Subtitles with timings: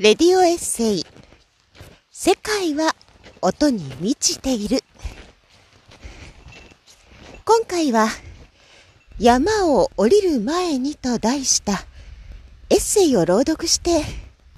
[0.00, 1.04] レディオエッセイ。
[2.10, 2.96] 世界は
[3.42, 4.82] 音に満ちている。
[7.44, 8.08] 今回は
[9.18, 11.84] 山を降りる前にと題した
[12.70, 14.00] エッセイを朗読して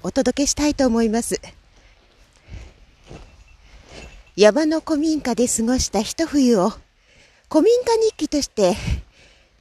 [0.01, 1.41] お届けしたいと思います。
[4.37, 6.69] 山の古民家で過ごした一冬を
[7.51, 8.77] 古民家日記として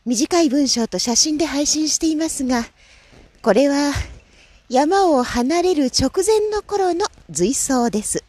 [0.07, 2.67] 短い文章と写真で配信していますが
[3.43, 3.91] これは
[4.73, 8.25] 山を離れる直前の頃の随想です。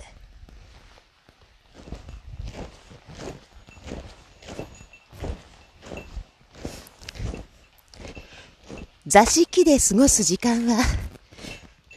[9.07, 10.83] 座敷で過ごす時間は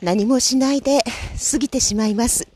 [0.01, 1.03] 何もしないで
[1.51, 2.47] 過ぎてしまいます。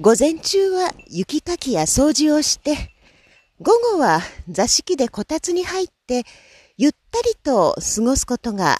[0.00, 2.92] 午前中は雪かきや掃除をして、
[3.60, 6.22] 午後は座敷でこたつに入って
[6.76, 8.78] ゆったりと過ごすことが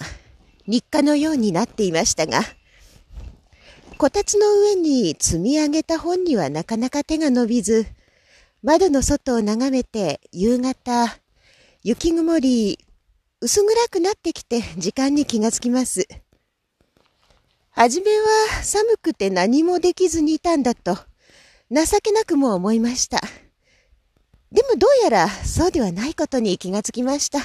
[0.67, 2.41] 日課のようになっていましたが、
[3.97, 7.87] こたつの上に積み上げた本にはなかなか手が伸びず、
[8.61, 11.17] 窓の外を眺めて夕方、
[11.83, 12.79] 雪曇り、
[13.39, 16.07] 薄暗くなってきて時間に気がつきます。
[17.71, 18.25] はじめは
[18.63, 20.97] 寒くて何もできずにいたんだと、
[21.71, 23.21] 情けなくも思いました。
[24.51, 27.39] でもどうやらそうではないことに気がつきました。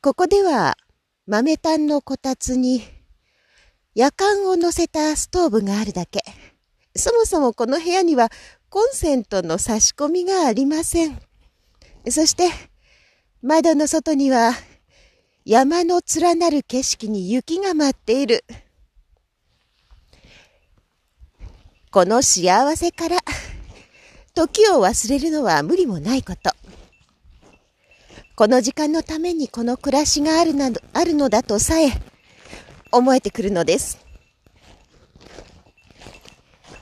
[0.00, 0.76] ここでは
[1.24, 2.82] 豆炭のこたつに
[3.94, 6.24] 夜間を乗せたストーブがあるだけ。
[6.96, 8.28] そもそもこの部屋には
[8.68, 11.20] コンセントの差し込みがありません。
[12.10, 12.50] そして
[13.40, 14.52] 窓の外には
[15.44, 18.44] 山の連なる景色に雪が舞っている。
[21.92, 23.18] この幸せから
[24.34, 26.50] 時を忘れるのは無理もないこと。
[28.42, 31.92] この時間のためにこの暮らしがあるなどあるのだとさえ
[32.90, 34.04] 思えてくるのです。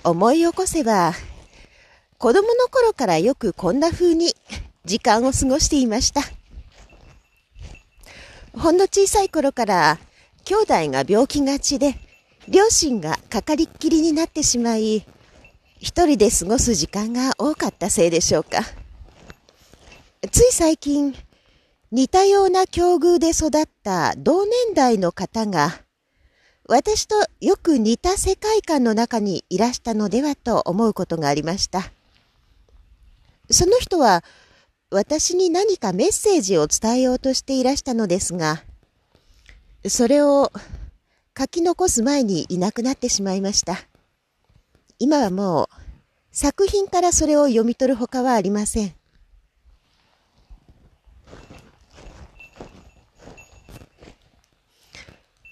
[0.02, 1.12] 思い起こせば、
[2.16, 4.34] 子供の頃からよくこんな風に
[4.86, 6.22] 時間を過ごしていました。
[8.58, 9.98] ほんの小さい頃から
[10.46, 11.94] 兄弟が病気がちで、
[12.48, 15.06] 両親がかかりっきりになってしまい、
[15.78, 18.62] 一人で過ごす時間が多かったせいでしょうか。
[20.32, 21.14] つい最近、
[21.92, 25.82] 似たような境遇で育った同年代の方が、
[26.68, 31.90] 私とよく似た世界観の中にいらしたのではと思うことがありました。
[33.50, 34.22] その人は、
[34.92, 38.62] 私に何かメッセージを伝えようとしていらしたのですが、
[39.88, 40.52] それを
[41.36, 43.78] 書き残す前にいなくなってしまいました。
[45.00, 45.68] 今はもう
[46.30, 48.99] 作品からそれを読み取るほかはありません。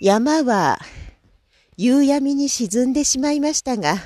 [0.00, 0.78] 山は
[1.76, 3.96] 夕闇に沈んでしまいましたが、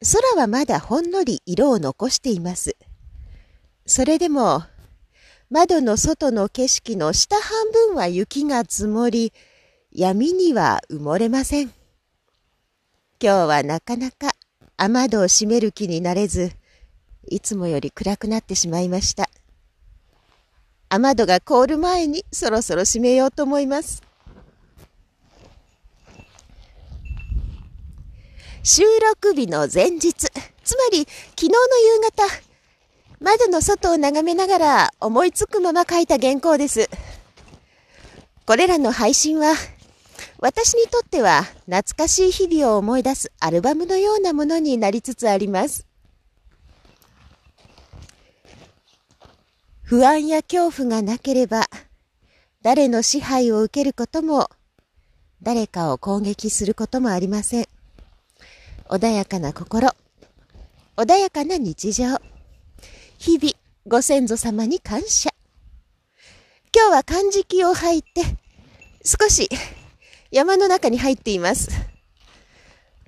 [0.00, 2.74] 空はまだほんのり色を残しています。
[3.84, 4.62] それでも、
[5.50, 9.34] 窓の外の景色の下半分は雪が積もり、
[9.92, 11.66] 闇には埋もれません。
[11.66, 11.72] 今
[13.20, 14.32] 日はなかなか
[14.78, 16.50] 雨戸を閉める気になれず、
[17.28, 19.28] いつもより暗くなってしまいました。
[20.88, 24.03] 雨戸が凍る前にそろそろ閉めようと思います。
[28.66, 31.56] 収録日の前日、つまり昨日の
[31.96, 32.24] 夕方、
[33.20, 36.88] 窓の外を眺めながら思いつくまま書いた原稿です。
[38.46, 39.52] これらの配信は、
[40.38, 45.86] 私にとっては懐かしい日々を思い出すアルバムのようなものになりつつあります。
[49.82, 51.68] 不安や恐怖がなければ、
[52.62, 54.48] 誰の支配を受けることも、
[55.42, 57.68] 誰かを攻撃することもありません。
[58.90, 59.88] 穏やかな心、
[60.96, 62.18] 穏やかな日常、
[63.18, 63.52] 日々
[63.86, 65.30] ご先祖様に感謝。
[66.74, 68.22] 今日は漢字気を吐いて、
[69.02, 69.48] 少し
[70.30, 71.70] 山の中に入っています。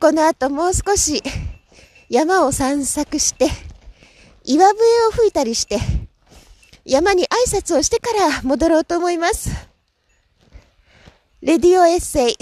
[0.00, 1.22] この後もう少し
[2.08, 3.50] 山を散策して、
[4.44, 5.78] 岩笛を吹いたりして、
[6.86, 9.50] 山に挨拶をしてから戻ろうと思います。
[11.42, 12.36] レディオエッセイ、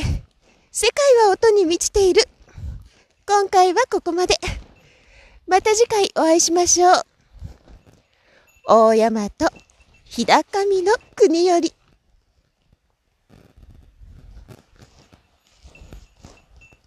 [0.71, 2.29] 世界は音に満ちている。
[3.27, 4.35] 今回はここまで。
[5.47, 6.95] また次回お会いしましょう。
[8.67, 9.49] 大山と
[10.05, 11.73] 日高みの国より。